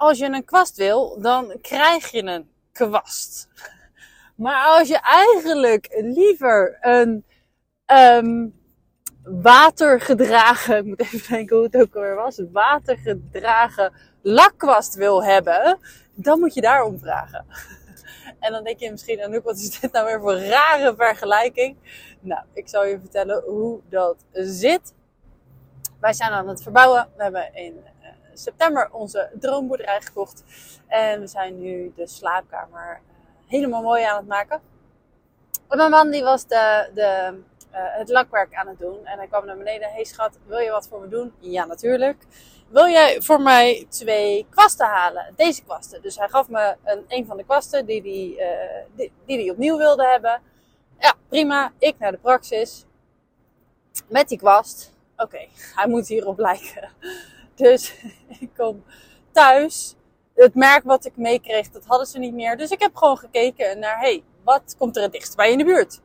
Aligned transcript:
als 0.00 0.18
je 0.18 0.24
een 0.24 0.44
kwast 0.44 0.76
wil, 0.76 1.20
dan 1.20 1.58
krijg 1.60 2.10
je 2.10 2.22
een 2.22 2.50
kwast. 2.72 3.48
Maar 4.36 4.64
als 4.64 4.88
je 4.88 5.00
eigenlijk 5.00 5.88
liever 5.90 6.78
een 6.80 7.24
um, 7.86 8.60
watergedragen, 9.22 10.76
ik 10.76 10.84
moet 10.84 11.00
even 11.00 11.28
denken 11.28 11.56
hoe 11.56 11.64
het 11.64 11.76
ook 11.76 11.94
alweer 11.94 12.14
was, 12.14 12.42
watergedragen 12.52 13.92
lakkwast 14.22 14.94
wil 14.94 15.24
hebben, 15.24 15.78
dan 16.14 16.38
moet 16.38 16.54
je 16.54 16.60
daarom 16.60 16.98
vragen. 16.98 17.46
En 18.40 18.52
dan 18.52 18.64
denk 18.64 18.78
je 18.78 18.90
misschien, 18.90 19.22
Anouk, 19.22 19.44
wat 19.44 19.58
is 19.58 19.80
dit 19.80 19.92
nou 19.92 20.06
weer 20.06 20.20
voor 20.20 20.38
rare 20.38 20.94
vergelijking? 20.96 21.76
Nou, 22.20 22.42
ik 22.52 22.68
zal 22.68 22.84
je 22.84 23.00
vertellen 23.00 23.42
hoe 23.42 23.80
dat 23.88 24.24
zit. 24.32 24.94
Wij 26.00 26.12
zijn 26.12 26.30
aan 26.30 26.48
het 26.48 26.62
verbouwen. 26.62 27.08
We 27.16 27.22
hebben 27.22 27.54
eh, 27.54 27.72
september 28.40 28.88
onze 28.92 29.30
droomboerderij 29.40 30.00
gekocht. 30.00 30.44
En 30.86 31.20
we 31.20 31.26
zijn 31.26 31.60
nu 31.60 31.92
de 31.96 32.06
slaapkamer 32.06 33.00
uh, 33.02 33.10
helemaal 33.46 33.82
mooi 33.82 34.04
aan 34.04 34.16
het 34.16 34.26
maken. 34.26 34.60
En 35.68 35.76
mijn 35.76 35.90
man 35.90 36.10
die 36.10 36.22
was 36.22 36.46
de, 36.46 36.90
de, 36.94 37.38
uh, 37.72 37.78
het 37.80 38.08
lakwerk 38.08 38.54
aan 38.54 38.68
het 38.68 38.78
doen. 38.78 39.06
En 39.06 39.18
hij 39.18 39.26
kwam 39.26 39.46
naar 39.46 39.56
beneden. 39.56 39.90
Hey 39.90 40.04
schat, 40.04 40.38
wil 40.46 40.58
je 40.58 40.70
wat 40.70 40.88
voor 40.88 41.00
me 41.00 41.08
doen? 41.08 41.32
Ja, 41.38 41.64
natuurlijk 41.64 42.26
wil 42.70 42.86
jij 42.86 43.20
voor 43.20 43.40
mij 43.40 43.86
twee 43.88 44.46
kwasten 44.50 44.86
halen? 44.86 45.32
Deze 45.36 45.62
kwasten. 45.62 46.02
Dus 46.02 46.16
hij 46.16 46.28
gaf 46.28 46.48
me 46.48 46.76
een, 46.84 47.04
een 47.08 47.26
van 47.26 47.36
de 47.36 47.44
kwasten 47.44 47.86
die 47.86 48.00
hij 48.00 48.10
die, 48.10 48.38
uh, 48.38 49.10
die, 49.26 49.36
die 49.36 49.50
opnieuw 49.50 49.76
wilde 49.76 50.06
hebben. 50.06 50.40
Ja, 50.98 51.14
prima. 51.28 51.72
Ik 51.78 51.98
naar 51.98 52.12
de 52.12 52.18
praxis. 52.18 52.84
Met 54.08 54.28
die 54.28 54.38
kwast. 54.38 54.92
Oké, 55.16 55.46
hij 55.74 55.88
moet 55.88 56.08
hierop 56.08 56.38
lijken. 56.38 56.90
Dus 57.60 57.94
ik 58.40 58.50
kom 58.56 58.84
thuis. 59.32 59.94
Het 60.34 60.54
merk 60.54 60.84
wat 60.84 61.04
ik 61.04 61.16
meekreeg, 61.16 61.70
dat 61.70 61.84
hadden 61.84 62.06
ze 62.06 62.18
niet 62.18 62.34
meer. 62.34 62.56
Dus 62.56 62.70
ik 62.70 62.80
heb 62.80 62.96
gewoon 62.96 63.18
gekeken 63.18 63.78
naar, 63.78 63.98
hey, 63.98 64.24
wat 64.44 64.74
komt 64.78 64.96
er 64.96 65.02
het 65.02 65.12
dichtst 65.12 65.36
bij 65.36 65.52
in 65.52 65.58
de 65.58 65.64
buurt? 65.64 66.00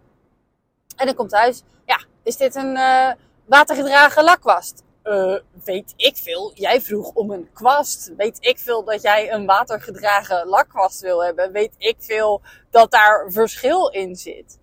En 0.96 1.06
dan 1.06 1.16
komt 1.16 1.30
thuis, 1.30 1.64
ja, 1.86 2.04
is 2.24 2.38
dit 2.38 2.56
een 2.56 2.76
uh, 2.76 3.12
watergedragen 3.46 4.24
lakwast? 4.24 4.84
Uh, 5.04 5.36
weet 5.64 5.94
ik 5.96 6.18
veel. 6.18 6.52
Jij 6.54 6.82
vroeg 6.82 7.12
om 7.14 7.32
een 7.32 7.50
kwast. 7.54 8.14
Weet 8.18 8.38
ik 8.40 8.60
veel 8.60 8.84
dat 8.84 9.02
jij 9.02 9.32
een 9.32 9.46
watergedragen 9.46 10.48
lakkwast 10.48 11.02
wil 11.02 11.24
hebben. 11.24 11.52
Weet 11.52 11.76
ik 11.78 11.96
veel 12.00 12.42
dat 12.70 12.92
daar 12.92 13.32
verschil 13.32 13.88
in 13.88 14.16
zit. 14.16 14.60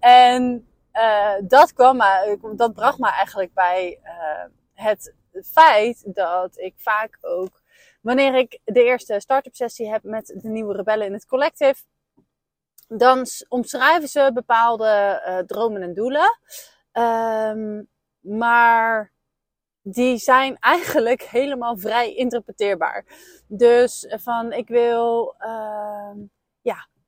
En 0.00 0.68
uh, 0.92 1.34
dat, 1.40 1.72
kwam 1.72 2.02
dat 2.56 2.72
bracht 2.72 2.98
me 2.98 3.08
eigenlijk 3.08 3.54
bij 3.54 3.98
uh, 4.04 4.44
het 4.74 5.14
feit 5.42 6.14
dat 6.14 6.58
ik 6.58 6.74
vaak 6.76 7.18
ook, 7.20 7.62
wanneer 8.00 8.34
ik 8.34 8.60
de 8.64 8.84
eerste 8.84 9.20
start-up 9.20 9.54
sessie 9.54 9.90
heb 9.90 10.02
met 10.02 10.26
de 10.26 10.48
nieuwe 10.48 10.74
rebellen 10.74 11.06
in 11.06 11.12
het 11.12 11.26
collective, 11.26 11.82
dan 12.88 13.26
omschrijven 13.48 14.08
ze 14.08 14.30
bepaalde 14.34 15.44
dromen 15.46 15.82
en 15.82 15.94
doelen. 15.94 16.38
Um, 16.92 17.88
maar 18.20 19.12
die 19.82 20.18
zijn 20.18 20.56
eigenlijk 20.74 21.22
helemaal 21.22 21.76
vrij 21.78 22.14
interpreteerbaar. 22.14 23.04
Dus 23.46 24.06
van 24.08 24.52
ik 24.52 24.68
wil, 24.68 25.34
ja, 25.38 26.30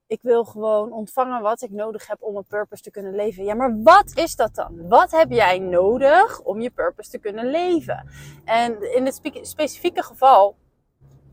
ik 0.07 0.23
wil 0.23 0.45
gewoon 0.45 0.93
ontvangen 0.93 1.43
wat 1.43 1.63
ik 1.63 1.71
nodig 1.71 2.07
heb 2.07 2.23
om 2.23 2.37
een 2.37 2.47
purpose 2.47 2.83
te 2.83 2.91
kunnen 2.91 3.15
leven. 3.15 3.45
Ja, 3.45 3.55
maar 3.55 3.83
wat 3.83 4.13
is 4.15 4.37
dat 4.37 4.55
dan? 4.55 4.89
Wat 4.89 5.11
heb 5.11 5.31
jij 5.31 5.59
nodig 5.59 6.41
om 6.41 6.61
je 6.61 6.71
purpose 6.71 7.11
te 7.11 7.19
kunnen 7.19 7.51
leven? 7.51 8.09
En 8.45 8.95
in 8.95 9.05
het 9.05 9.21
specifieke 9.43 10.03
geval, 10.03 10.57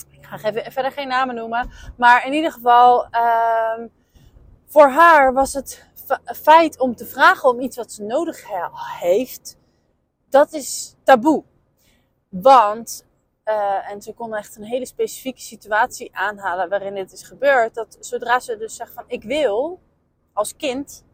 ik 0.09 0.25
ga 0.25 0.49
even, 0.49 0.71
verder 0.71 0.91
geen 0.91 1.07
namen 1.07 1.35
noemen, 1.35 1.69
maar 1.97 2.25
in 2.25 2.33
ieder 2.33 2.52
geval, 2.52 3.07
uh, 3.11 3.85
voor 4.65 4.89
haar 4.89 5.33
was 5.33 5.53
het 5.53 5.85
feit 6.25 6.80
om 6.80 6.95
te 6.95 7.05
vragen 7.05 7.49
om 7.49 7.59
iets 7.59 7.77
wat 7.77 7.92
ze 7.92 8.03
nodig 8.03 8.43
heeft 8.99 9.61
dat 10.33 10.53
is 10.53 10.95
taboe. 11.03 11.43
Want, 12.30 13.05
uh, 13.45 13.92
en 13.92 14.02
ze 14.02 14.14
kon 14.14 14.36
echt 14.36 14.55
een 14.55 14.64
hele 14.64 14.86
specifieke 14.86 15.42
situatie 15.42 16.15
aanhalen 16.15 16.70
waarin 16.70 16.95
dit 16.95 17.11
is 17.11 17.23
gebeurd. 17.23 17.73
Dat 17.73 17.98
zodra 17.99 18.39
ze 18.39 18.58
dus 18.58 18.76
zegt 18.76 18.93
van 18.93 19.04
ik 19.08 19.23
wil, 19.23 19.80
als 20.33 20.55
kind, 20.55 21.05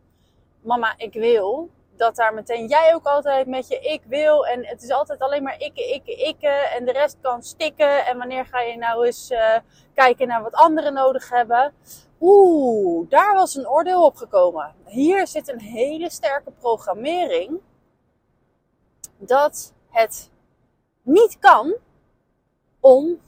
mama 0.61 0.93
ik 0.97 1.13
wil. 1.13 1.69
Dat 1.95 2.15
daar 2.15 2.33
meteen 2.33 2.67
jij 2.67 2.93
ook 2.95 3.05
altijd 3.05 3.47
met 3.47 3.67
je 3.67 3.79
ik 3.79 4.01
wil. 4.03 4.47
En 4.47 4.65
het 4.65 4.83
is 4.83 4.91
altijd 4.91 5.19
alleen 5.19 5.43
maar 5.43 5.59
ikke, 5.59 5.93
ikke, 5.93 6.15
ikke. 6.15 6.47
En 6.47 6.85
de 6.85 6.91
rest 6.91 7.17
kan 7.21 7.43
stikken. 7.43 8.05
En 8.05 8.17
wanneer 8.17 8.45
ga 8.45 8.61
je 8.61 8.77
nou 8.77 9.05
eens 9.05 9.31
uh, 9.31 9.57
kijken 9.93 10.27
naar 10.27 10.41
wat 10.41 10.53
anderen 10.53 10.93
nodig 10.93 11.29
hebben. 11.29 11.73
Oeh, 12.19 13.09
daar 13.09 13.33
was 13.33 13.55
een 13.55 13.69
oordeel 13.69 14.05
op 14.05 14.15
gekomen. 14.15 14.75
Hier 14.85 15.27
zit 15.27 15.47
een 15.47 15.59
hele 15.59 16.09
sterke 16.09 16.51
programmering 16.51 17.59
dat 19.17 19.73
het 19.89 20.31
niet 21.01 21.39
kan 21.39 21.75
om 22.79 23.21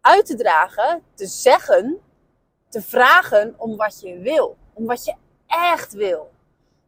uit 0.00 0.26
te 0.26 0.34
dragen, 0.34 1.02
te 1.14 1.26
zeggen, 1.26 2.00
te 2.68 2.82
vragen 2.82 3.54
om 3.58 3.76
wat 3.76 4.00
je 4.00 4.18
wil. 4.18 4.56
Om 4.72 4.86
wat 4.86 5.04
je 5.04 5.14
echt 5.46 5.92
wil. 5.92 6.30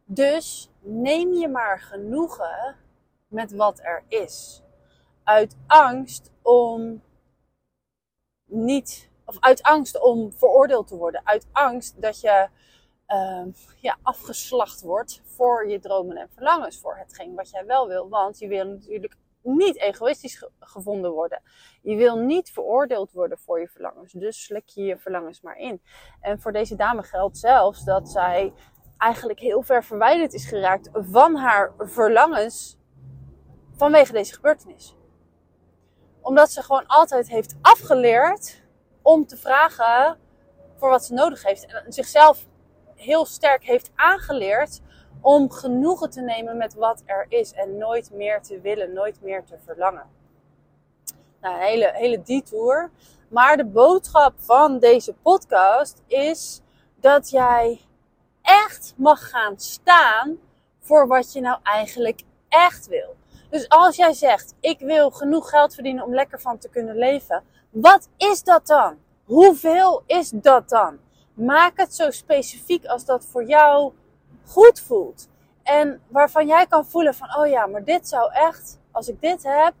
Dus 0.05 0.69
neem 0.79 1.33
je 1.33 1.47
maar 1.47 1.79
genoegen 1.79 2.75
met 3.27 3.51
wat 3.51 3.79
er 3.79 4.03
is. 4.07 4.61
Uit 5.23 5.55
angst 5.67 6.31
om 6.41 7.03
niet, 8.45 9.09
of 9.25 9.37
uit 9.39 9.61
angst 9.61 10.01
om 10.01 10.33
veroordeeld 10.33 10.87
te 10.87 10.95
worden. 10.95 11.21
Uit 11.23 11.47
angst 11.51 12.01
dat 12.01 12.21
je 12.21 12.49
uh, 13.07 13.45
ja, 13.81 13.97
afgeslacht 14.01 14.81
wordt 14.81 15.21
voor 15.23 15.67
je 15.67 15.79
dromen 15.79 16.17
en 16.17 16.29
verlangens, 16.33 16.79
voor 16.79 16.97
hetgeen 16.97 17.35
wat 17.35 17.49
jij 17.49 17.65
wel 17.65 17.87
wil. 17.87 18.09
Want 18.09 18.39
je 18.39 18.47
wil 18.47 18.65
natuurlijk 18.65 19.15
niet 19.41 19.79
egoïstisch 19.79 20.45
gevonden 20.59 21.11
worden. 21.11 21.41
Je 21.81 21.95
wil 21.95 22.17
niet 22.17 22.51
veroordeeld 22.51 23.11
worden 23.11 23.37
voor 23.37 23.59
je 23.59 23.67
verlangens. 23.67 24.13
Dus 24.13 24.43
slik 24.43 24.67
je 24.67 24.83
je 24.83 24.97
verlangens 24.97 25.41
maar 25.41 25.57
in. 25.57 25.81
En 26.21 26.41
voor 26.41 26.51
deze 26.51 26.75
dame 26.75 27.03
geldt 27.03 27.37
zelfs 27.37 27.83
dat 27.83 28.09
zij 28.09 28.53
eigenlijk 28.97 29.39
heel 29.39 29.61
ver 29.61 29.83
verwijderd 29.83 30.33
is 30.33 30.47
geraakt 30.47 30.89
van 30.93 31.35
haar 31.35 31.73
verlangens 31.77 32.77
vanwege 33.75 34.11
deze 34.11 34.33
gebeurtenis. 34.33 34.95
Omdat 36.21 36.51
ze 36.51 36.63
gewoon 36.63 36.85
altijd 36.87 37.29
heeft 37.29 37.55
afgeleerd 37.61 38.63
om 39.01 39.25
te 39.25 39.37
vragen 39.37 40.19
voor 40.77 40.89
wat 40.89 41.05
ze 41.05 41.13
nodig 41.13 41.43
heeft. 41.43 41.65
En 41.65 41.93
zichzelf 41.93 42.47
heel 42.95 43.25
sterk 43.25 43.63
heeft 43.63 43.91
aangeleerd 43.95 44.81
om 45.21 45.51
genoegen 45.51 46.09
te 46.09 46.21
nemen 46.21 46.57
met 46.57 46.73
wat 46.73 47.03
er 47.05 47.25
is 47.29 47.53
en 47.53 47.77
nooit 47.77 48.11
meer 48.11 48.41
te 48.41 48.59
willen, 48.61 48.93
nooit 48.93 49.21
meer 49.21 49.43
te 49.43 49.55
verlangen. 49.65 50.05
Nou, 51.41 51.55
een 51.55 51.61
hele, 51.61 51.91
hele 51.93 52.21
detour. 52.21 52.91
Maar 53.27 53.57
de 53.57 53.65
boodschap 53.65 54.33
van 54.37 54.79
deze 54.79 55.13
podcast 55.13 56.01
is 56.07 56.61
dat 56.95 57.29
jij 57.29 57.81
echt 58.41 58.93
mag 58.97 59.29
gaan 59.29 59.59
staan 59.59 60.37
voor 60.79 61.07
wat 61.07 61.33
je 61.33 61.41
nou 61.41 61.59
eigenlijk 61.63 62.21
echt 62.49 62.87
wil. 62.87 63.15
Dus 63.49 63.69
als 63.69 63.95
jij 63.95 64.13
zegt, 64.13 64.55
ik 64.59 64.79
wil 64.79 65.09
genoeg 65.09 65.49
geld 65.49 65.73
verdienen 65.73 66.03
om 66.03 66.13
lekker 66.13 66.41
van 66.41 66.57
te 66.57 66.69
kunnen 66.69 66.95
leven, 66.95 67.43
wat 67.69 68.09
is 68.17 68.43
dat 68.43 68.67
dan? 68.67 68.97
Hoeveel 69.23 70.03
is 70.05 70.29
dat 70.29 70.69
dan? 70.69 70.97
Maak 71.33 71.77
het 71.77 71.95
zo 71.95 72.11
specifiek 72.11 72.85
als 72.85 73.05
dat 73.05 73.25
voor 73.25 73.43
jou 73.43 73.93
goed 74.49 74.79
voelt. 74.79 75.29
En 75.63 76.01
waarvan 76.07 76.47
jij 76.47 76.65
kan 76.67 76.85
voelen 76.85 77.15
van, 77.15 77.35
oh 77.35 77.47
ja, 77.47 77.65
maar 77.65 77.83
dit 77.83 78.07
zou 78.07 78.33
echt, 78.33 78.79
als 78.91 79.07
ik 79.07 79.21
dit 79.21 79.43
heb, 79.43 79.73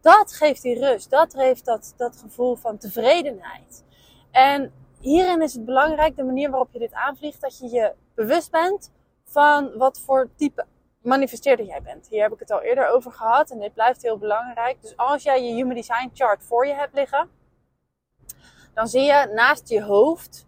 dat 0.00 0.32
geeft 0.32 0.62
die 0.62 0.78
rust. 0.78 1.10
Dat 1.10 1.34
geeft 1.34 1.64
dat, 1.64 1.94
dat 1.96 2.16
gevoel 2.16 2.56
van 2.56 2.78
tevredenheid. 2.78 3.84
En 4.30 4.72
hierin 5.00 5.42
is 5.42 5.54
het 5.54 5.64
belangrijk, 5.64 6.16
de 6.16 6.22
manier 6.22 6.50
waarop 6.50 6.72
je 6.72 6.78
dit 6.78 6.92
aanvliegt, 6.92 7.40
dat 7.40 7.58
je 7.58 7.68
je 7.68 7.92
bewust 8.14 8.50
bent 8.50 8.90
van 9.24 9.76
wat 9.76 10.00
voor 10.00 10.30
type 10.36 10.66
manifesteerder 11.02 11.66
jij 11.66 11.82
bent. 11.82 12.08
Hier 12.08 12.22
heb 12.22 12.32
ik 12.32 12.38
het 12.38 12.50
al 12.50 12.60
eerder 12.60 12.88
over 12.88 13.12
gehad 13.12 13.50
en 13.50 13.58
dit 13.58 13.74
blijft 13.74 14.02
heel 14.02 14.18
belangrijk. 14.18 14.82
Dus 14.82 14.96
als 14.96 15.22
jij 15.22 15.44
je 15.44 15.54
Human 15.54 15.74
Design 15.74 16.10
chart 16.14 16.42
voor 16.44 16.66
je 16.66 16.74
hebt 16.74 16.94
liggen, 16.94 17.30
dan 18.74 18.88
zie 18.88 19.02
je 19.02 19.30
naast 19.34 19.68
je 19.68 19.82
hoofd 19.82 20.46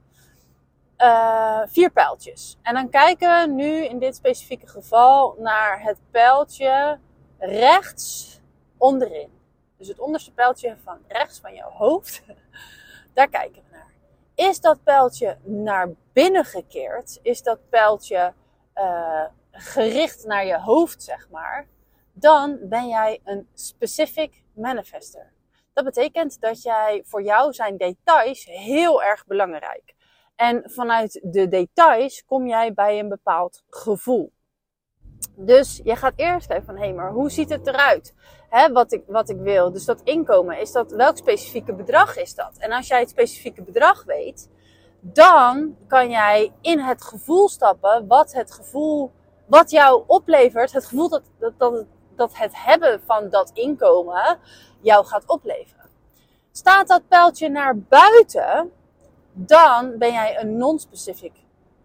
uh, 1.02 1.60
vier 1.66 1.90
pijltjes. 1.90 2.58
En 2.62 2.74
dan 2.74 2.88
kijken 2.88 3.40
we 3.40 3.52
nu 3.52 3.84
in 3.84 3.98
dit 3.98 4.16
specifieke 4.16 4.66
geval 4.66 5.36
naar 5.38 5.82
het 5.82 5.98
pijltje 6.10 6.98
rechts 7.38 8.40
onderin. 8.76 9.30
Dus 9.78 9.88
het 9.88 9.98
onderste 9.98 10.32
pijltje 10.32 10.76
van 10.84 10.98
rechts 11.08 11.40
van 11.40 11.54
jouw 11.54 11.70
hoofd. 11.70 12.22
Daar 13.14 13.28
kijken 13.28 13.62
we 13.62 13.76
naar. 13.76 13.92
Is 14.34 14.60
dat 14.60 14.82
pijltje 14.82 15.38
naar 15.42 15.90
binnen 16.12 16.44
gekeerd? 16.44 17.18
Is 17.22 17.42
dat 17.42 17.68
pijltje 17.68 18.32
uh, 18.74 19.24
gericht 19.50 20.24
naar 20.24 20.46
je 20.46 20.58
hoofd, 20.58 21.02
zeg 21.02 21.28
maar? 21.30 21.66
Dan 22.12 22.58
ben 22.62 22.88
jij 22.88 23.20
een 23.24 23.48
specific 23.54 24.42
manifester. 24.54 25.32
Dat 25.72 25.84
betekent 25.84 26.40
dat 26.40 26.62
jij 26.62 27.02
voor 27.06 27.22
jou 27.22 27.52
zijn 27.52 27.76
details 27.76 28.44
heel 28.44 29.02
erg 29.02 29.26
belangrijk. 29.26 29.94
En 30.36 30.62
vanuit 30.64 31.20
de 31.22 31.48
details 31.48 32.24
kom 32.24 32.46
jij 32.46 32.72
bij 32.74 32.98
een 32.98 33.08
bepaald 33.08 33.62
gevoel. 33.68 34.32
Dus 35.36 35.80
je 35.84 35.96
gaat 35.96 36.12
eerst 36.16 36.46
kijken 36.46 36.66
van, 36.66 36.76
hé, 36.76 36.84
hey, 36.84 36.92
maar 36.92 37.12
hoe 37.12 37.30
ziet 37.30 37.50
het 37.50 37.66
eruit? 37.66 38.14
Hè, 38.48 38.72
wat, 38.72 38.92
ik, 38.92 39.02
wat 39.06 39.28
ik 39.28 39.38
wil. 39.38 39.72
Dus 39.72 39.84
dat 39.84 40.00
inkomen, 40.04 40.60
is 40.60 40.72
dat, 40.72 40.90
welk 40.90 41.16
specifieke 41.16 41.74
bedrag 41.74 42.16
is 42.16 42.34
dat? 42.34 42.56
En 42.58 42.72
als 42.72 42.88
jij 42.88 43.00
het 43.00 43.10
specifieke 43.10 43.62
bedrag 43.62 44.04
weet, 44.04 44.48
dan 45.00 45.76
kan 45.86 46.10
jij 46.10 46.52
in 46.60 46.78
het 46.78 47.04
gevoel 47.04 47.48
stappen 47.48 48.06
wat 48.06 48.32
het 48.32 48.52
gevoel, 48.52 49.12
wat 49.46 49.70
jou 49.70 50.04
oplevert, 50.06 50.72
het 50.72 50.84
gevoel 50.84 51.08
dat, 51.08 51.22
dat, 51.58 51.84
dat 52.16 52.36
het 52.36 52.64
hebben 52.64 53.00
van 53.04 53.28
dat 53.30 53.50
inkomen 53.54 54.38
jou 54.80 55.04
gaat 55.06 55.26
opleveren. 55.26 55.90
Staat 56.52 56.88
dat 56.88 57.08
pijltje 57.08 57.48
naar 57.48 57.78
buiten, 57.78 58.72
dan 59.32 59.98
ben 59.98 60.12
jij 60.12 60.40
een 60.40 60.56
non-specific 60.56 61.32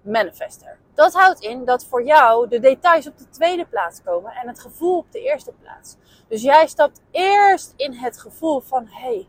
manifester. 0.01 0.77
Dat 0.93 1.13
houdt 1.13 1.39
in 1.39 1.65
dat 1.65 1.85
voor 1.85 2.03
jou 2.03 2.47
de 2.47 2.59
details 2.59 3.07
op 3.07 3.17
de 3.17 3.29
tweede 3.29 3.65
plaats 3.65 4.03
komen 4.03 4.31
en 4.31 4.47
het 4.47 4.59
gevoel 4.59 4.97
op 4.97 5.11
de 5.11 5.21
eerste 5.21 5.53
plaats. 5.61 5.95
Dus 6.27 6.41
jij 6.41 6.67
stapt 6.67 7.01
eerst 7.11 7.73
in 7.75 7.93
het 7.93 8.19
gevoel 8.19 8.59
van 8.59 8.87
hey, 8.89 9.27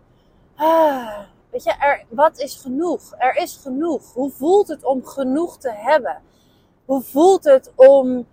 ah, 0.56 1.19
weet 1.50 1.65
je, 1.65 1.75
er, 1.81 2.05
wat 2.09 2.38
is 2.38 2.56
genoeg? 2.56 3.15
Er 3.19 3.37
is 3.37 3.56
genoeg. 3.56 4.12
Hoe 4.12 4.31
voelt 4.31 4.69
het 4.69 4.85
om 4.85 5.05
genoeg 5.05 5.59
te 5.59 5.73
hebben? 5.73 6.23
Hoe 6.85 7.03
voelt 7.03 7.44
het 7.44 7.73
om 7.75 8.26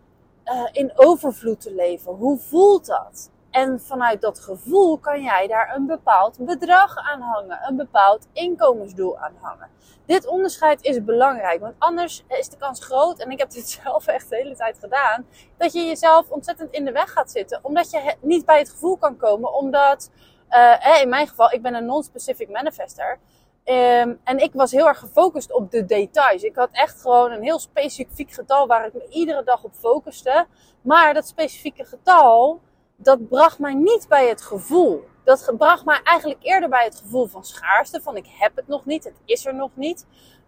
uh, 0.46 0.68
in 0.72 0.92
overvloed 0.96 1.62
te 1.62 1.74
leven? 1.74 2.12
Hoe 2.14 2.40
voelt 2.40 2.86
dat? 2.86 3.30
En 3.56 3.80
vanuit 3.80 4.22
dat 4.22 4.40
gevoel 4.40 4.98
kan 4.98 5.22
jij 5.22 5.48
daar 5.48 5.76
een 5.76 5.86
bepaald 5.86 6.38
bedrag 6.40 6.98
aan 6.98 7.22
hangen, 7.22 7.60
een 7.68 7.76
bepaald 7.76 8.28
inkomensdoel 8.34 9.18
aan 9.18 9.34
hangen. 9.42 9.70
Dit 10.06 10.28
onderscheid 10.28 10.84
is 10.84 11.04
belangrijk, 11.04 11.60
want 11.60 11.76
anders 11.78 12.24
is 12.28 12.50
de 12.50 12.58
kans 12.58 12.86
groot, 12.86 13.20
en 13.20 13.32
ik 13.32 13.40
heb 13.40 13.50
dit 13.50 13.70
zelf 13.84 14.08
echt 14.08 14.30
de 14.30 14.36
hele 14.36 14.56
tijd 14.56 14.80
gedaan, 14.80 15.26
dat 15.58 15.74
je 15.74 15.86
jezelf 15.86 16.30
ontzettend 16.30 16.72
in 16.72 16.86
de 16.86 16.92
weg 16.92 17.12
gaat 17.12 17.32
zitten, 17.32 17.60
omdat 17.62 17.92
je 17.92 18.16
niet 18.22 18.46
bij 18.46 18.58
het 18.58 18.70
gevoel 18.70 18.98
kan 18.98 19.18
komen, 19.18 19.54
omdat, 19.54 20.12
uh, 20.50 21.02
in 21.02 21.10
mijn 21.10 21.28
geval, 21.28 21.52
ik 21.52 21.62
ben 21.62 21.74
een 21.74 21.86
non-specific 21.86 22.50
manifester. 22.50 23.20
Um, 23.66 24.20
en 24.24 24.38
ik 24.38 24.54
was 24.54 24.72
heel 24.72 24.88
erg 24.88 25.00
gefocust 25.00 25.54
op 25.54 25.72
de 25.72 25.86
details. 25.86 26.44
Ik 26.44 26.56
had 26.56 26.70
echt 26.72 27.02
gewoon 27.02 27.32
een 27.32 27.44
heel 27.44 27.60
specifiek 27.60 28.32
getal 28.32 28.68
waar 28.68 28.86
ik 28.86 28.94
me 28.94 29.08
iedere 29.10 29.44
dag 29.44 29.64
op 29.64 29.74
focuste. 29.74 30.46
Maar 30.82 31.14
dat 31.14 31.28
specifieke 31.28 31.86
getal, 31.86 32.62
dat 32.96 33.28
bracht 33.30 33.60
mij 33.60 33.74
niet 33.74 34.06
bij 34.10 34.30
het 34.30 34.42
gevoel. 34.42 35.04
Dat 35.24 35.54
bracht 35.58 35.86
mij 35.86 36.00
eigenlijk 36.04 36.44
eerder 36.44 36.70
bij 36.70 36.84
het 36.84 36.96
gevoel 36.96 37.26
van 37.28 37.46
schaarste. 37.46 38.02
Van 38.02 38.18
ik 38.18 38.28
heb 38.30 38.56
het 38.56 38.68
nog 38.68 38.86
niet, 38.86 39.04
het 39.04 39.22
is 39.26 39.46
er 39.46 39.56
nog 39.56 39.72
niet. 39.74 40.06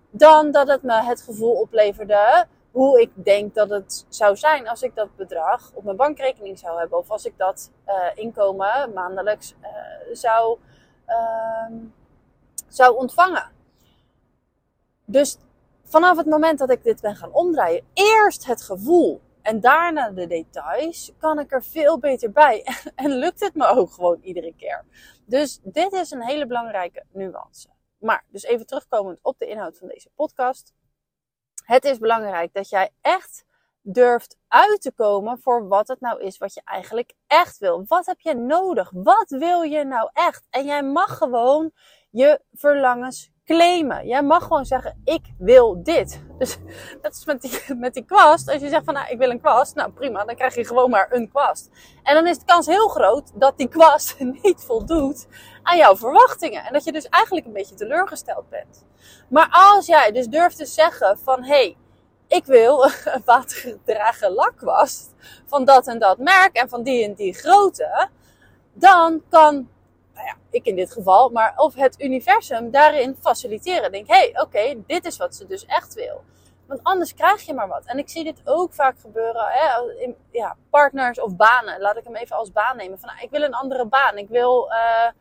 Dan 0.10 0.52
dat 0.52 0.68
het 0.68 0.84
me 0.84 0.94
het 0.94 1.22
gevoel 1.22 1.52
opleverde 1.52 2.48
hoe 2.72 3.02
ik 3.02 3.12
denk 3.14 3.56
dat 3.56 3.70
het 3.70 4.06
zou 4.10 4.36
zijn 4.36 4.68
als 4.68 4.82
ik 4.82 4.96
dat 4.96 5.16
bedrag 5.16 5.72
op 5.74 5.84
mijn 5.84 5.96
bankrekening 5.96 6.60
zou 6.60 6.80
hebben. 6.80 6.98
Of 6.98 7.10
als 7.10 7.26
ik 7.26 7.38
dat 7.38 7.72
uh, 7.88 7.94
inkomen 8.16 8.94
maandelijks 8.94 9.56
uh, 9.62 9.68
zou, 10.16 10.58
uh, 11.08 11.78
zou 12.68 12.98
ontvangen. 12.98 13.52
Dus 15.06 15.38
vanaf 15.84 16.18
het 16.18 16.26
moment 16.26 16.60
dat 16.60 16.70
ik 16.70 16.84
dit 16.84 17.02
ben 17.02 17.16
gaan 17.16 17.34
omdraaien, 17.34 17.86
eerst 17.94 18.46
het 18.46 18.62
gevoel 18.62 19.22
en 19.48 19.60
daarna 19.60 20.10
de 20.10 20.28
details, 20.28 21.12
kan 21.18 21.40
ik 21.40 21.52
er 21.52 21.64
veel 21.64 22.00
beter 22.00 22.32
bij. 22.32 22.66
En 22.96 23.12
lukt 23.12 23.40
het 23.40 23.56
me 23.56 23.66
ook 23.66 23.92
gewoon 23.92 24.20
iedere 24.22 24.54
keer. 24.56 24.86
Dus 25.26 25.60
dit 25.64 25.94
is 25.94 26.12
een 26.12 26.24
hele 26.24 26.46
belangrijke 26.46 27.04
nuance. 27.12 27.70
Maar, 27.98 28.24
dus 28.30 28.44
even 28.44 28.66
terugkomend 28.66 29.20
op 29.22 29.40
de 29.40 29.48
inhoud 29.48 29.78
van 29.78 29.88
deze 29.88 30.10
podcast. 30.16 30.74
Het 31.64 31.86
is 31.86 31.98
belangrijk 31.98 32.54
dat 32.54 32.70
jij 32.70 32.90
echt 33.02 33.46
durft 33.82 34.38
uit 34.48 34.82
te 34.82 34.92
komen 34.92 35.40
voor 35.40 35.68
wat 35.68 35.88
het 35.88 36.00
nou 36.00 36.22
is 36.22 36.38
wat 36.38 36.54
je 36.54 36.62
eigenlijk 36.66 37.14
echt 37.28 37.58
wil. 37.58 37.86
Wat 37.88 38.06
heb 38.06 38.20
je 38.20 38.36
nodig? 38.36 38.92
Wat 38.94 39.30
wil 39.30 39.62
je 39.62 39.84
nou 39.84 40.10
echt? 40.14 40.48
En 40.50 40.66
jij 40.66 40.84
mag 40.84 41.18
gewoon 41.18 41.72
je 42.18 42.42
verlangens 42.54 43.31
claimen. 43.46 44.08
Jij 44.08 44.24
mag 44.24 44.44
gewoon 44.44 44.66
zeggen, 44.66 45.02
ik 45.04 45.25
wil 45.38 45.84
dit. 45.84 46.22
Dus 46.38 46.58
dat 47.02 47.16
is 47.16 47.25
met 47.25 47.42
die, 47.42 47.75
met 47.75 47.94
die 47.94 48.06
kwast. 48.06 48.50
Als 48.50 48.62
je 48.62 48.69
zegt 48.69 48.86
van, 48.86 48.94
nou, 48.94 49.08
ik 49.10 49.18
wil 49.18 49.30
een 49.30 49.40
kwast. 49.40 49.75
Nou, 49.75 49.92
prima. 49.92 50.25
Dan 50.25 50.36
krijg 50.36 50.56
je 50.56 50.66
gewoon 50.66 50.90
maar 50.90 51.08
een 51.12 51.30
kwast. 51.30 51.69
En 52.04 52.14
dan 52.14 52.28
is 52.28 52.40
de 52.40 52.46
kans 52.46 52.66
heel 52.66 52.88
groot 52.88 53.31
dat 53.40 53.58
die 53.58 53.68
kwast 53.68 54.19
niet 54.44 54.64
voldoet 54.64 55.28
aan 55.64 55.78
jouw 55.78 55.96
verwachtingen. 55.96 56.64
En 56.64 56.74
dat 56.74 56.84
je 56.84 56.92
dus 56.92 57.10
eigenlijk 57.10 57.46
een 57.46 57.54
beetje 57.54 57.75
teleurgesteld 57.75 58.50
bent. 58.50 58.86
Maar 59.30 59.48
als 59.52 59.86
jij 59.86 60.12
dus 60.12 60.28
durft 60.28 60.58
te 60.58 60.66
zeggen 60.66 61.19
van, 61.24 61.44
hé, 61.44 61.50
hey, 61.50 61.78
ik 62.28 62.46
wil 62.46 62.84
een 62.84 63.22
watergedragen 63.25 64.31
lakkwast 64.31 65.14
van 65.46 65.66
dat 65.66 65.88
en 65.88 66.00
dat 66.00 66.18
merk 66.18 66.56
en 66.56 66.69
van 66.69 66.84
die 66.84 67.04
en 67.04 67.14
die 67.14 67.34
grootte. 67.34 68.10
Dan 68.74 69.22
kan 69.30 69.69
nou 70.18 70.30
ja, 70.30 70.36
ik 70.50 70.66
in 70.66 70.75
dit 70.75 70.92
geval, 70.92 71.30
maar 71.30 71.54
of 71.56 71.75
het 71.75 72.02
universum 72.02 72.72
daarin 72.72 73.16
faciliteren. 73.22 73.92
Denk, 73.92 74.08
hé, 74.08 74.16
hey, 74.16 74.42
oké, 74.42 74.84
dit 74.88 75.06
is 75.06 75.18
wat 75.18 75.36
ze 75.36 75.46
dus 75.46 75.66
echt 75.66 75.94
wil. 75.94 76.24
Want 76.68 76.84
anders 76.84 77.14
krijg 77.14 77.42
je 77.42 77.54
maar 77.54 77.68
wat. 77.68 77.86
En 77.86 77.98
ik 77.98 78.10
zie 78.10 78.24
dit 78.24 78.42
ook 78.46 78.74
vaak 78.74 79.00
gebeuren 79.00 79.46
hè, 79.48 79.94
in 80.04 80.16
ja, 80.31 80.56
partners 80.69 81.19
of 81.19 81.36
banen. 81.36 81.81
Laat 81.81 81.98
ik 81.98 82.04
hem 82.04 82.16
even 82.16 82.36
als 82.36 82.52
baan 82.52 82.78
nemen. 82.78 83.00
Van, 83.00 83.10
nou, 83.10 83.22
ik 83.22 83.30
wil 83.30 83.42
een 83.42 83.54
andere 83.54 83.86
baan. 83.86 84.18
Ik 84.18 84.28
wil, 84.30 84.72
uh, 84.72 85.12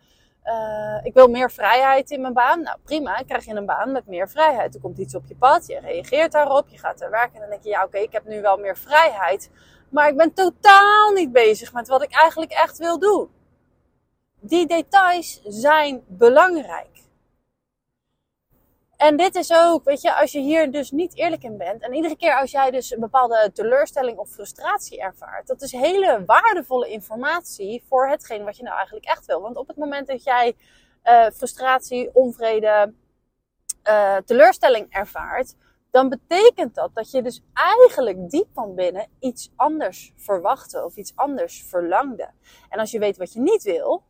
uh, 0.44 1.04
ik 1.04 1.14
wil 1.14 1.28
meer 1.28 1.50
vrijheid 1.50 2.10
in 2.10 2.20
mijn 2.20 2.32
baan. 2.32 2.62
Nou 2.62 2.78
prima, 2.84 3.22
krijg 3.26 3.44
je 3.44 3.54
een 3.54 3.66
baan 3.66 3.92
met 3.92 4.06
meer 4.06 4.28
vrijheid. 4.28 4.74
Er 4.74 4.80
komt 4.80 4.98
iets 4.98 5.14
op 5.14 5.26
je 5.26 5.36
pad, 5.36 5.66
je 5.66 5.78
reageert 5.80 6.32
daarop, 6.32 6.68
je 6.68 6.78
gaat 6.78 7.00
er 7.00 7.10
werken. 7.10 7.34
En 7.34 7.40
dan 7.40 7.50
denk 7.50 7.62
je, 7.62 7.68
ja 7.68 7.84
oké, 7.84 7.98
ik 7.98 8.12
heb 8.12 8.24
nu 8.24 8.40
wel 8.40 8.56
meer 8.56 8.76
vrijheid. 8.76 9.50
Maar 9.88 10.08
ik 10.08 10.16
ben 10.16 10.34
totaal 10.34 11.10
niet 11.10 11.32
bezig 11.32 11.72
met 11.72 11.88
wat 11.88 12.02
ik 12.02 12.12
eigenlijk 12.12 12.52
echt 12.52 12.78
wil 12.78 12.98
doen 12.98 13.28
die 14.40 14.66
details 14.66 15.40
zijn 15.44 16.04
belangrijk. 16.08 17.04
En 18.96 19.16
dit 19.16 19.34
is 19.34 19.52
ook, 19.52 19.84
weet 19.84 20.00
je, 20.00 20.14
als 20.14 20.32
je 20.32 20.40
hier 20.40 20.70
dus 20.70 20.90
niet 20.90 21.16
eerlijk 21.16 21.42
in 21.42 21.56
bent. 21.56 21.82
En 21.82 21.94
iedere 21.94 22.16
keer 22.16 22.40
als 22.40 22.50
jij 22.50 22.70
dus 22.70 22.90
een 22.90 23.00
bepaalde 23.00 23.50
teleurstelling 23.54 24.18
of 24.18 24.30
frustratie 24.30 25.00
ervaart. 25.00 25.46
Dat 25.46 25.62
is 25.62 25.72
hele 25.72 26.22
waardevolle 26.26 26.88
informatie 26.88 27.84
voor 27.88 28.08
hetgeen 28.08 28.44
wat 28.44 28.56
je 28.56 28.62
nou 28.62 28.76
eigenlijk 28.76 29.06
echt 29.06 29.26
wil. 29.26 29.40
Want 29.40 29.56
op 29.56 29.68
het 29.68 29.76
moment 29.76 30.06
dat 30.06 30.24
jij 30.24 30.56
uh, 31.04 31.26
frustratie, 31.34 32.10
onvrede, 32.14 32.92
uh, 33.88 34.16
teleurstelling 34.16 34.86
ervaart. 34.90 35.54
Dan 35.90 36.08
betekent 36.08 36.74
dat 36.74 36.90
dat 36.94 37.10
je 37.10 37.22
dus 37.22 37.42
eigenlijk 37.52 38.30
diep 38.30 38.46
van 38.54 38.74
binnen 38.74 39.08
iets 39.20 39.52
anders 39.56 40.12
verwachtte 40.16 40.84
of 40.84 40.96
iets 40.96 41.12
anders 41.14 41.64
verlangde. 41.68 42.30
En 42.68 42.78
als 42.78 42.90
je 42.90 42.98
weet 42.98 43.16
wat 43.16 43.32
je 43.32 43.40
niet 43.40 43.62
wil, 43.62 44.02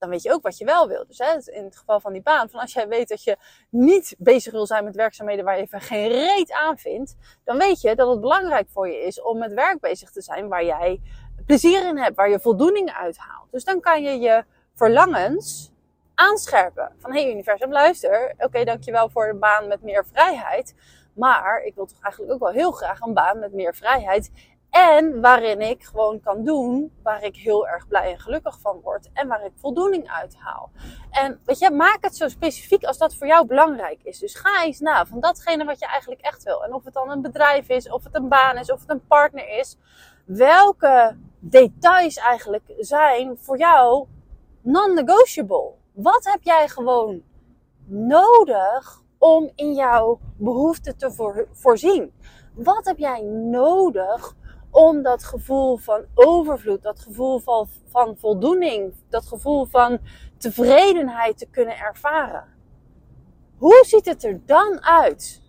dan 0.00 0.08
weet 0.08 0.22
je 0.22 0.32
ook 0.32 0.42
wat 0.42 0.58
je 0.58 0.64
wel 0.64 0.88
wil. 0.88 1.06
Dus 1.06 1.18
hè, 1.18 1.52
in 1.52 1.64
het 1.64 1.76
geval 1.76 2.00
van 2.00 2.12
die 2.12 2.22
baan, 2.22 2.48
van 2.48 2.60
als 2.60 2.72
jij 2.72 2.88
weet 2.88 3.08
dat 3.08 3.24
je 3.24 3.36
niet 3.70 4.14
bezig 4.18 4.52
wil 4.52 4.66
zijn 4.66 4.84
met 4.84 4.94
werkzaamheden 4.94 5.44
waar 5.44 5.56
je 5.56 5.62
even 5.62 5.80
geen 5.80 6.08
reet 6.08 6.52
aan 6.52 6.78
vindt, 6.78 7.16
dan 7.44 7.58
weet 7.58 7.80
je 7.80 7.94
dat 7.94 8.10
het 8.10 8.20
belangrijk 8.20 8.68
voor 8.68 8.88
je 8.88 8.98
is 8.98 9.22
om 9.22 9.38
met 9.38 9.52
werk 9.52 9.80
bezig 9.80 10.10
te 10.10 10.22
zijn 10.22 10.48
waar 10.48 10.64
jij 10.64 11.00
plezier 11.46 11.86
in 11.86 11.98
hebt, 11.98 12.16
waar 12.16 12.30
je 12.30 12.40
voldoening 12.40 12.90
uithaalt. 12.92 13.50
Dus 13.50 13.64
dan 13.64 13.80
kan 13.80 14.02
je 14.02 14.18
je 14.18 14.44
verlangens 14.74 15.72
aanscherpen. 16.14 16.92
Van 16.98 17.12
hey 17.12 17.32
universum, 17.32 17.72
luister, 17.72 18.30
oké, 18.32 18.44
okay, 18.44 18.64
dankjewel 18.64 19.08
voor 19.08 19.28
een 19.28 19.38
baan 19.38 19.68
met 19.68 19.82
meer 19.82 20.06
vrijheid. 20.12 20.74
Maar 21.14 21.62
ik 21.64 21.74
wil 21.74 21.86
toch 21.86 22.02
eigenlijk 22.02 22.32
ook 22.32 22.40
wel 22.40 22.52
heel 22.52 22.70
graag 22.70 23.00
een 23.00 23.14
baan 23.14 23.38
met 23.38 23.52
meer 23.52 23.74
vrijheid. 23.74 24.30
En 24.70 25.20
waarin 25.20 25.60
ik 25.60 25.82
gewoon 25.84 26.20
kan 26.20 26.44
doen 26.44 26.92
waar 27.02 27.22
ik 27.22 27.36
heel 27.36 27.68
erg 27.68 27.88
blij 27.88 28.12
en 28.12 28.18
gelukkig 28.20 28.60
van 28.60 28.80
word. 28.82 29.10
En 29.12 29.28
waar 29.28 29.44
ik 29.44 29.52
voldoening 29.56 30.10
uit 30.10 30.36
haal. 30.36 30.70
En 31.10 31.40
weet 31.44 31.58
je, 31.58 31.70
maak 31.70 31.98
het 32.00 32.16
zo 32.16 32.28
specifiek 32.28 32.84
als 32.84 32.98
dat 32.98 33.14
voor 33.14 33.26
jou 33.26 33.46
belangrijk 33.46 34.02
is. 34.02 34.18
Dus 34.18 34.34
ga 34.34 34.64
eens 34.64 34.80
na 34.80 35.06
van 35.06 35.20
datgene 35.20 35.64
wat 35.64 35.78
je 35.78 35.86
eigenlijk 35.86 36.20
echt 36.20 36.42
wil. 36.42 36.64
En 36.64 36.74
of 36.74 36.84
het 36.84 36.94
dan 36.94 37.10
een 37.10 37.22
bedrijf 37.22 37.68
is, 37.68 37.90
of 37.90 38.04
het 38.04 38.14
een 38.14 38.28
baan 38.28 38.56
is, 38.56 38.72
of 38.72 38.80
het 38.80 38.90
een 38.90 39.06
partner 39.06 39.58
is. 39.58 39.76
Welke 40.24 41.16
details 41.38 42.16
eigenlijk 42.16 42.74
zijn 42.78 43.38
voor 43.38 43.58
jou 43.58 44.06
non-negotiable? 44.60 45.72
Wat 45.92 46.24
heb 46.24 46.42
jij 46.42 46.68
gewoon 46.68 47.22
nodig 47.86 49.02
om 49.18 49.50
in 49.54 49.74
jouw 49.74 50.20
behoeften 50.36 50.96
te 50.96 51.44
voorzien? 51.52 52.12
Wat 52.54 52.84
heb 52.84 52.98
jij 52.98 53.22
nodig 53.22 54.34
om 54.70 55.02
dat 55.02 55.24
gevoel 55.24 55.76
van 55.76 56.04
overvloed, 56.14 56.82
dat 56.82 57.00
gevoel 57.00 57.38
van, 57.38 57.68
van 57.88 58.16
voldoening, 58.16 58.94
dat 59.08 59.26
gevoel 59.26 59.64
van 59.64 59.98
tevredenheid 60.38 61.38
te 61.38 61.46
kunnen 61.46 61.78
ervaren. 61.78 62.44
Hoe 63.56 63.84
ziet 63.86 64.06
het 64.06 64.24
er 64.24 64.40
dan 64.46 64.82
uit? 64.84 65.42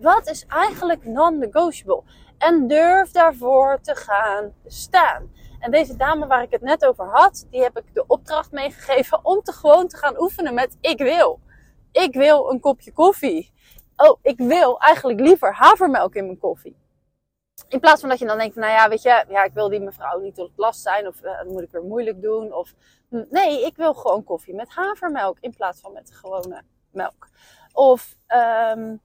Wat 0.00 0.28
is 0.28 0.46
eigenlijk 0.46 1.04
non-negotiable? 1.04 2.02
En 2.38 2.68
durf 2.68 3.10
daarvoor 3.10 3.78
te 3.80 3.94
gaan 3.94 4.52
staan. 4.66 5.30
En 5.58 5.70
deze 5.70 5.96
dame 5.96 6.26
waar 6.26 6.42
ik 6.42 6.50
het 6.50 6.60
net 6.60 6.86
over 6.86 7.08
had, 7.10 7.46
die 7.50 7.62
heb 7.62 7.78
ik 7.78 7.94
de 7.94 8.04
opdracht 8.06 8.52
meegegeven 8.52 9.24
om 9.24 9.42
te 9.42 9.52
gewoon 9.52 9.88
te 9.88 9.96
gaan 9.96 10.20
oefenen 10.20 10.54
met 10.54 10.76
ik 10.80 10.98
wil. 10.98 11.40
Ik 11.92 12.14
wil 12.14 12.50
een 12.50 12.60
kopje 12.60 12.92
koffie. 12.92 13.52
Oh, 13.96 14.18
ik 14.22 14.38
wil 14.38 14.80
eigenlijk 14.80 15.20
liever 15.20 15.54
havermelk 15.54 16.14
in 16.14 16.24
mijn 16.24 16.38
koffie. 16.38 16.76
In 17.68 17.80
plaats 17.80 18.00
van 18.00 18.08
dat 18.08 18.18
je 18.18 18.26
dan 18.26 18.38
denkt, 18.38 18.56
nou 18.56 18.72
ja, 18.72 18.88
weet 18.88 19.02
je, 19.02 19.24
ja, 19.28 19.44
ik 19.44 19.52
wil 19.52 19.68
die 19.68 19.80
mevrouw 19.80 20.20
niet 20.20 20.34
tot 20.34 20.50
last 20.56 20.82
zijn 20.82 21.06
of 21.06 21.22
uh, 21.22 21.42
moet 21.42 21.62
ik 21.62 21.70
weer 21.70 21.82
moeilijk 21.82 22.22
doen. 22.22 22.52
Of 22.52 22.74
nee, 23.08 23.66
ik 23.66 23.76
wil 23.76 23.94
gewoon 23.94 24.24
koffie 24.24 24.54
met 24.54 24.68
havermelk 24.68 25.36
in 25.40 25.54
plaats 25.56 25.80
van 25.80 25.92
met 25.92 26.10
gewone 26.14 26.62
melk. 26.90 27.28
Of 27.72 28.16
um, 28.72 29.00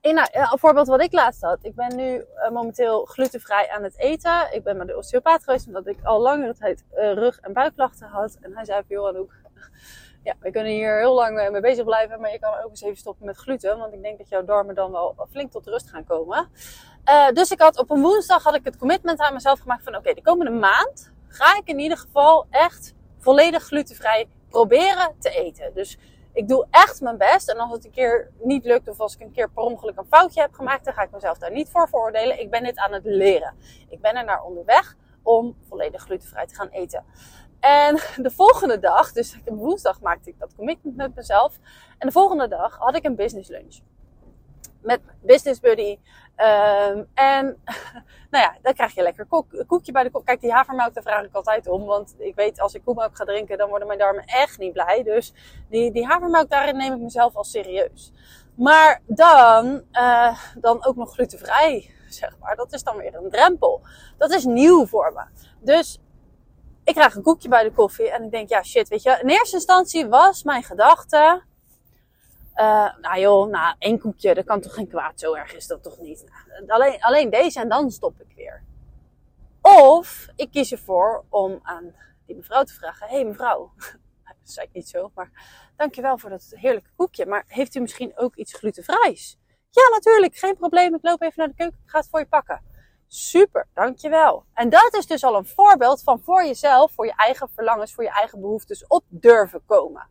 in, 0.00 0.14
nou, 0.14 0.28
een 0.32 0.58
voorbeeld 0.58 0.86
wat 0.86 1.02
ik 1.02 1.12
laatst 1.12 1.42
had. 1.42 1.58
Ik 1.62 1.74
ben 1.74 1.96
nu 1.96 2.14
uh, 2.14 2.50
momenteel 2.50 3.04
glutenvrij 3.04 3.70
aan 3.70 3.82
het 3.82 3.98
eten. 3.98 4.54
Ik 4.54 4.62
ben 4.62 4.76
bij 4.76 4.86
de 4.86 4.96
osteopaat 4.96 5.44
geweest 5.44 5.66
omdat 5.66 5.86
ik 5.86 5.98
al 6.02 6.20
langere 6.20 6.54
tijd 6.54 6.84
uh, 6.94 7.12
rug- 7.12 7.40
en 7.40 7.52
buikklachten 7.52 8.08
had. 8.08 8.38
En 8.40 8.54
hij 8.54 8.64
zei 8.64 8.82
van, 8.88 9.06
Anouk, 9.06 9.32
ja, 10.24 10.34
we 10.40 10.50
kunnen 10.50 10.72
hier 10.72 10.98
heel 10.98 11.14
lang 11.14 11.50
mee 11.50 11.60
bezig 11.60 11.84
blijven. 11.84 12.20
Maar 12.20 12.32
je 12.32 12.38
kan 12.38 12.62
ook 12.62 12.70
eens 12.70 12.82
even 12.82 12.96
stoppen 12.96 13.26
met 13.26 13.36
gluten. 13.36 13.78
Want 13.78 13.92
ik 13.92 14.02
denk 14.02 14.18
dat 14.18 14.28
jouw 14.28 14.44
darmen 14.44 14.74
dan 14.74 14.90
wel 14.92 15.26
flink 15.30 15.50
tot 15.50 15.66
rust 15.66 15.90
gaan 15.90 16.04
komen. 16.04 16.50
Uh, 17.08 17.28
dus 17.28 17.50
ik 17.50 17.60
had 17.60 17.78
op 17.78 17.90
een 17.90 18.00
woensdag 18.00 18.42
had 18.42 18.54
ik 18.54 18.64
het 18.64 18.76
commitment 18.76 19.20
aan 19.20 19.32
mezelf 19.32 19.60
gemaakt 19.60 19.84
van... 19.84 19.96
Oké, 19.96 20.14
de 20.14 20.22
komende 20.22 20.52
maand 20.52 21.12
ga 21.28 21.56
ik 21.56 21.68
in 21.68 21.78
ieder 21.78 21.98
geval 21.98 22.46
echt 22.50 22.94
volledig 23.18 23.62
glutenvrij 23.62 24.28
proberen 24.48 25.14
te 25.18 25.30
eten. 25.30 25.74
Dus 25.74 25.98
ik 26.32 26.48
doe 26.48 26.66
echt 26.70 27.00
mijn 27.00 27.18
best. 27.18 27.48
En 27.48 27.58
als 27.58 27.72
het 27.72 27.84
een 27.84 27.90
keer 27.90 28.30
niet 28.42 28.64
lukt 28.64 28.88
of 28.88 29.00
als 29.00 29.14
ik 29.14 29.20
een 29.20 29.32
keer 29.32 29.50
per 29.50 29.62
ongeluk 29.62 29.98
een 29.98 30.06
foutje 30.10 30.40
heb 30.40 30.52
gemaakt, 30.52 30.84
dan 30.84 30.94
ga 30.94 31.02
ik 31.02 31.10
mezelf 31.10 31.38
daar 31.38 31.52
niet 31.52 31.68
voor 31.68 31.88
veroordelen. 31.88 32.40
Ik 32.40 32.50
ben 32.50 32.64
dit 32.64 32.78
aan 32.78 32.92
het 32.92 33.04
leren. 33.04 33.54
Ik 33.88 34.00
ben 34.00 34.16
er 34.16 34.24
naar 34.24 34.42
onderweg 34.42 34.96
om 35.22 35.56
volledig 35.68 36.02
glutenvrij 36.02 36.46
te 36.46 36.54
gaan 36.54 36.68
eten. 36.68 37.04
En 37.60 37.94
de 38.16 38.30
volgende 38.30 38.78
dag, 38.78 39.12
dus 39.12 39.38
op 39.44 39.58
woensdag 39.58 40.00
maakte 40.00 40.30
ik 40.30 40.38
dat 40.38 40.54
commitment 40.54 40.96
met 40.96 41.14
mezelf. 41.14 41.58
En 41.98 42.06
de 42.06 42.12
volgende 42.12 42.48
dag 42.48 42.76
had 42.78 42.96
ik 42.96 43.04
een 43.04 43.16
business 43.16 43.48
lunch. 43.48 43.80
Met 44.80 45.00
business 45.20 45.60
buddy. 45.60 45.98
Um, 46.36 47.08
en 47.14 47.62
nou 48.30 48.44
ja, 48.44 48.56
dan 48.62 48.74
krijg 48.74 48.94
je 48.94 49.02
lekker 49.02 49.26
koek, 49.26 49.64
koekje 49.66 49.92
bij 49.92 50.02
de 50.02 50.10
kop. 50.10 50.24
Kijk, 50.24 50.40
die 50.40 50.52
havermelk, 50.52 50.94
daar 50.94 51.02
vraag 51.02 51.24
ik 51.24 51.34
altijd 51.34 51.68
om. 51.68 51.84
Want 51.84 52.14
ik 52.18 52.34
weet, 52.34 52.60
als 52.60 52.74
ik 52.74 52.84
koemelk 52.84 53.16
ga 53.16 53.24
drinken, 53.24 53.58
dan 53.58 53.68
worden 53.68 53.86
mijn 53.86 53.98
darmen 53.98 54.24
echt 54.24 54.58
niet 54.58 54.72
blij. 54.72 55.02
Dus 55.02 55.32
die, 55.68 55.92
die 55.92 56.06
havermelk, 56.06 56.50
daarin 56.50 56.76
neem 56.76 56.92
ik 56.92 56.98
mezelf 56.98 57.36
al 57.36 57.44
serieus. 57.44 58.12
Maar 58.54 59.02
dan, 59.06 59.82
uh, 59.92 60.38
dan 60.60 60.84
ook 60.84 60.96
nog 60.96 61.12
glutenvrij, 61.12 61.90
zeg 62.08 62.38
maar. 62.38 62.56
Dat 62.56 62.72
is 62.72 62.82
dan 62.82 62.96
weer 62.96 63.14
een 63.14 63.30
drempel. 63.30 63.80
Dat 64.18 64.30
is 64.30 64.44
nieuw 64.44 64.86
voor 64.86 65.12
me. 65.14 65.24
Dus 65.60 66.00
ik 66.84 66.94
krijg 66.94 67.14
een 67.14 67.22
koekje 67.22 67.48
bij 67.48 67.62
de 67.62 67.72
koffie. 67.72 68.10
En 68.10 68.22
ik 68.22 68.30
denk, 68.30 68.48
ja 68.48 68.62
shit, 68.62 68.88
weet 68.88 69.02
je. 69.02 69.18
In 69.22 69.28
eerste 69.28 69.56
instantie 69.56 70.08
was 70.08 70.42
mijn 70.42 70.62
gedachte... 70.62 71.42
Uh, 72.56 72.98
nou 73.00 73.20
joh, 73.20 73.48
nou 73.48 73.74
één 73.78 73.98
koekje, 73.98 74.34
dat 74.34 74.44
kan 74.44 74.60
toch 74.60 74.74
geen 74.74 74.88
kwaad, 74.88 75.20
zo 75.20 75.34
erg 75.34 75.54
is 75.54 75.66
dat 75.66 75.82
toch 75.82 75.98
niet. 75.98 76.24
Nou, 76.66 76.68
alleen, 76.68 77.02
alleen 77.02 77.30
deze 77.30 77.60
en 77.60 77.68
dan 77.68 77.90
stop 77.90 78.20
ik 78.20 78.36
weer. 78.36 78.62
Of 79.60 80.28
ik 80.36 80.50
kies 80.50 80.72
ervoor 80.72 81.24
om 81.28 81.60
aan 81.62 81.94
die 82.26 82.36
mevrouw 82.36 82.62
te 82.62 82.72
vragen: 82.72 83.08
Hé 83.08 83.14
hey, 83.14 83.24
mevrouw, 83.24 83.72
dat 84.24 84.36
zei 84.42 84.66
ik 84.66 84.72
niet 84.72 84.88
zo, 84.88 85.10
maar 85.14 85.30
dankjewel 85.76 86.18
voor 86.18 86.30
dat 86.30 86.52
heerlijke 86.56 86.90
koekje. 86.96 87.26
Maar 87.26 87.44
heeft 87.46 87.74
u 87.74 87.80
misschien 87.80 88.12
ook 88.16 88.36
iets 88.36 88.54
glutenvrijs? 88.54 89.38
Ja, 89.70 89.88
natuurlijk, 89.92 90.36
geen 90.36 90.56
probleem. 90.56 90.94
Ik 90.94 91.02
loop 91.02 91.22
even 91.22 91.34
naar 91.36 91.48
de 91.48 91.54
keuken, 91.54 91.78
ik 91.84 91.90
ga 91.90 91.98
het 91.98 92.08
voor 92.08 92.20
je 92.20 92.26
pakken. 92.26 92.62
Super, 93.06 93.68
dankjewel. 93.74 94.44
En 94.54 94.68
dat 94.68 94.94
is 94.94 95.06
dus 95.06 95.24
al 95.24 95.36
een 95.36 95.46
voorbeeld 95.46 96.02
van 96.02 96.20
voor 96.20 96.44
jezelf, 96.44 96.92
voor 96.92 97.06
je 97.06 97.14
eigen 97.16 97.48
verlangens, 97.48 97.94
voor 97.94 98.04
je 98.04 98.10
eigen 98.10 98.40
behoeftes 98.40 98.86
op 98.86 99.04
durven 99.08 99.64
komen 99.66 100.10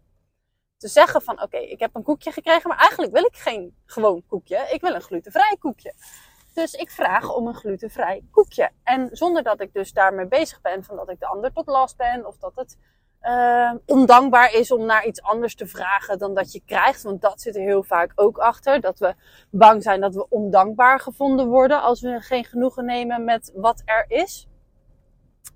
te 0.81 0.87
zeggen 0.87 1.21
van 1.21 1.41
oké, 1.41 1.57
ik 1.57 1.79
heb 1.79 1.95
een 1.95 2.03
koekje 2.03 2.31
gekregen, 2.31 2.69
maar 2.69 2.77
eigenlijk 2.77 3.11
wil 3.11 3.25
ik 3.25 3.35
geen 3.35 3.75
gewoon 3.85 4.23
koekje. 4.27 4.67
Ik 4.71 4.81
wil 4.81 4.93
een 4.93 5.01
glutenvrij 5.01 5.55
koekje. 5.59 5.93
Dus 6.53 6.73
ik 6.73 6.91
vraag 6.91 7.33
om 7.35 7.47
een 7.47 7.55
glutenvrij 7.55 8.23
koekje. 8.31 8.69
En 8.83 9.09
zonder 9.11 9.43
dat 9.43 9.61
ik 9.61 9.73
dus 9.73 9.93
daarmee 9.93 10.27
bezig 10.27 10.61
ben 10.61 10.83
van 10.83 10.95
dat 10.95 11.09
ik 11.09 11.19
de 11.19 11.25
ander 11.25 11.53
tot 11.53 11.67
last 11.67 11.97
ben 11.97 12.25
of 12.25 12.37
dat 12.37 12.55
het 12.55 12.77
uh, 13.21 13.73
ondankbaar 13.85 14.53
is 14.53 14.71
om 14.71 14.85
naar 14.85 15.05
iets 15.05 15.21
anders 15.21 15.55
te 15.55 15.67
vragen 15.67 16.17
dan 16.17 16.33
dat 16.33 16.51
je 16.51 16.61
krijgt. 16.65 17.03
Want 17.03 17.21
dat 17.21 17.41
zit 17.41 17.55
er 17.55 17.61
heel 17.61 17.83
vaak 17.83 18.11
ook 18.15 18.37
achter. 18.37 18.81
Dat 18.81 18.99
we 18.99 19.15
bang 19.49 19.83
zijn 19.83 20.01
dat 20.01 20.15
we 20.15 20.29
ondankbaar 20.29 20.99
gevonden 20.99 21.47
worden 21.47 21.81
als 21.81 22.01
we 22.01 22.21
geen 22.21 22.45
genoegen 22.45 22.85
nemen 22.85 23.23
met 23.23 23.51
wat 23.55 23.81
er 23.85 24.05
is. 24.07 24.47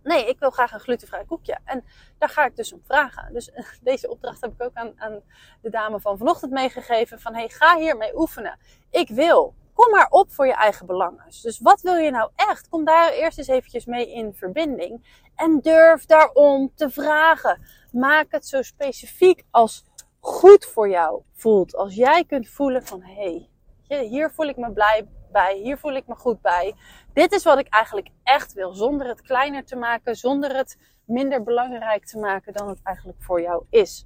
Nee, 0.04 0.28
ik 0.28 0.40
wil 0.40 0.50
graag 0.50 0.74
een 0.74 0.80
glutenvrij 0.80 1.26
koekje. 1.26 1.58
En 1.66 1.84
daar 2.18 2.30
ga 2.30 2.46
ik 2.46 2.56
dus 2.56 2.74
om 2.74 2.82
vragen. 2.84 3.34
Dus 3.34 3.52
deze 3.82 4.10
opdracht 4.10 4.42
heb 4.42 4.52
ik 4.52 4.62
ook 4.62 4.74
aan, 4.76 4.94
aan 4.98 5.22
de 5.62 5.70
dame 5.70 6.00
van 6.00 6.18
vanochtend 6.18 6.52
meegegeven. 6.52 7.20
Van 7.20 7.34
hey, 7.34 7.50
ga 7.50 7.78
hiermee 7.78 8.18
oefenen. 8.18 8.60
Ik 8.90 9.10
wil. 9.10 9.56
Kom 9.74 9.92
maar 9.92 10.08
op 10.10 10.32
voor 10.32 10.46
je 10.46 10.54
eigen 10.54 10.86
belangen. 10.86 11.26
Dus 11.42 11.60
wat 11.60 11.82
wil 11.82 11.96
je 11.96 12.12
nou 12.12 12.30
echt? 12.36 12.70
Kom 12.70 12.86
daar 12.86 13.12
eerst 13.12 13.38
eens 13.38 13.48
eventjes 13.48 13.86
mee 13.86 14.12
in 14.12 14.34
verbinding. 14.34 15.22
En 15.36 15.60
durf 15.60 16.06
daarom 16.06 16.72
te 16.76 16.90
vragen. 16.90 17.62
Maak 17.92 18.26
het 18.30 18.48
zo 18.48 18.62
specifiek 18.62 19.44
als 19.52 19.86
goed 20.20 20.66
voor 20.66 20.90
jou 20.90 21.22
voelt. 21.34 21.76
Als 21.76 21.96
jij 21.96 22.26
kunt 22.26 22.50
voelen 22.50 22.86
van 22.86 23.02
hé, 23.02 23.48
hey, 23.88 24.04
hier 24.04 24.32
voel 24.32 24.48
ik 24.48 24.58
me 24.58 24.72
blij 24.72 25.08
bij. 25.36 25.56
Hier 25.56 25.78
voel 25.78 25.94
ik 25.94 26.08
me 26.08 26.16
goed 26.16 26.42
bij. 26.42 26.76
Dit 27.14 27.32
is 27.32 27.44
wat 27.44 27.60
ik 27.60 27.68
eigenlijk 27.68 28.10
echt 28.24 28.54
wil. 28.54 28.74
Zonder 28.74 29.08
het 29.08 29.22
kleiner 29.22 29.66
te 29.66 29.76
maken. 29.76 30.16
Zonder 30.16 30.56
het 30.56 30.78
minder 31.06 31.44
belangrijk 31.44 32.06
te 32.06 32.20
maken 32.20 32.54
dan 32.54 32.70
het 32.70 32.80
eigenlijk 32.84 33.24
voor 33.24 33.42
jou 33.42 33.66
is. 33.70 34.06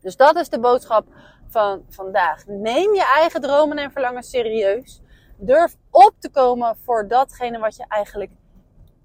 Dus 0.00 0.16
dat 0.16 0.36
is 0.36 0.48
de 0.48 0.60
boodschap 0.60 1.06
van 1.46 1.84
vandaag. 1.88 2.46
Neem 2.46 2.94
je 2.94 3.12
eigen 3.16 3.40
dromen 3.40 3.76
en 3.78 3.92
verlangens 3.92 4.30
serieus. 4.30 5.00
Durf 5.36 5.76
op 5.90 6.14
te 6.18 6.30
komen 6.30 6.76
voor 6.84 7.08
datgene 7.08 7.58
wat 7.58 7.76
je 7.76 7.84
eigenlijk 7.88 8.30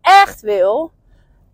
echt 0.02 0.42
wil. 0.42 0.92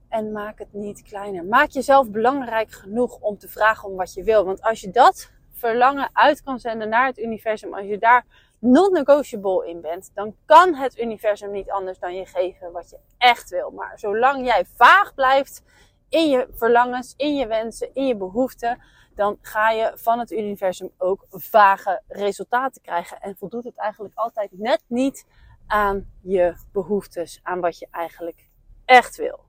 En 0.10 0.32
maak 0.32 0.60
het 0.60 0.74
niet 0.74 1.02
kleiner. 1.02 1.46
Maak 1.46 1.70
jezelf 1.70 2.10
belangrijk 2.10 2.72
genoeg 2.72 3.20
om 3.20 3.38
te 3.38 3.48
vragen 3.48 3.90
om 3.90 3.96
wat 3.96 4.14
je 4.14 4.24
wil. 4.24 4.46
Want 4.46 4.62
als 4.62 4.82
je 4.82 4.92
dat 4.92 5.32
verlangen 5.52 6.10
uit 6.14 6.44
kan 6.44 6.60
zenden 6.60 6.90
naar 6.90 7.06
het 7.06 7.18
universum, 7.18 7.74
als 7.74 7.86
je 7.86 7.98
daar 7.98 8.26
non-negotiable 8.60 9.68
in 9.68 9.82
bent, 9.82 10.12
dan 10.14 10.36
kan 10.46 10.76
het 10.76 11.00
universum 11.00 11.52
niet 11.52 11.72
anders 11.72 12.00
dan 12.00 12.16
je 12.16 12.26
geven 12.26 12.72
wat 12.72 12.90
je 12.90 13.00
echt 13.18 13.50
wil. 13.50 13.72
Maar 13.72 14.00
zolang 14.00 14.46
jij 14.46 14.66
vaag 14.76 15.14
blijft 15.14 15.64
in 16.10 16.30
je 16.30 16.48
verlangens, 16.52 17.14
in 17.18 17.36
je 17.36 17.48
wensen, 17.48 17.94
in 17.94 18.08
je 18.08 18.16
behoeften, 18.16 18.82
dan 19.16 19.38
ga 19.42 19.70
je 19.70 19.92
van 19.96 20.20
het 20.20 20.32
universum 20.32 20.92
ook 20.98 21.26
vage 21.30 22.02
resultaten 22.08 22.82
krijgen. 22.82 23.20
En 23.22 23.36
voldoet 23.38 23.64
het 23.64 23.78
eigenlijk 23.78 24.16
altijd 24.16 24.50
net 24.52 24.84
niet 24.88 25.26
aan 25.68 26.12
je 26.22 26.56
behoeftes, 26.72 27.40
aan 27.44 27.60
wat 27.60 27.80
je 27.80 27.88
eigenlijk 27.92 28.50
echt 28.86 29.16
wil. 29.16 29.48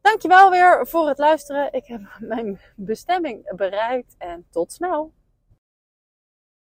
Dankjewel 0.00 0.50
weer 0.50 0.86
voor 0.86 1.08
het 1.08 1.18
luisteren. 1.18 1.72
Ik 1.72 1.86
heb 1.86 2.00
mijn 2.34 2.60
bestemming 2.76 3.56
bereikt 3.56 4.14
en 4.18 4.46
tot 4.50 4.72
snel. 4.72 5.12